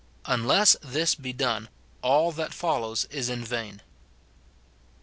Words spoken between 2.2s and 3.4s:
that follows is